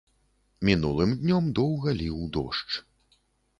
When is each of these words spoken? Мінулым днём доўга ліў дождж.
Мінулым 0.69 1.13
днём 1.19 1.51
доўга 1.61 1.89
ліў 2.01 2.17
дождж. 2.39 2.71